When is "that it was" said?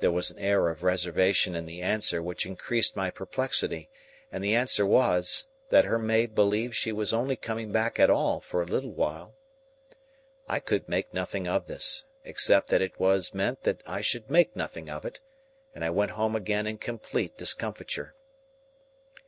12.70-13.34